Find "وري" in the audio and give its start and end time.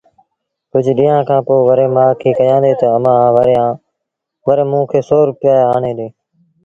1.67-1.85, 4.45-4.63